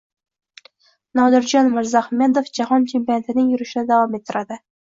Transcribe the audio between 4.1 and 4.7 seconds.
ettiradi